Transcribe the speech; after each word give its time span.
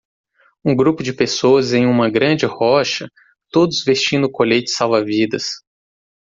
Um 0.65 0.75
grupo 0.75 1.03
de 1.03 1.13
pessoas 1.13 1.73
em 1.73 1.85
uma 1.85 2.09
grande 2.09 2.43
rocha 2.47 3.07
todos 3.51 3.83
vestindo 3.85 4.31
coletes 4.31 4.75
salva-vidas. 4.75 5.61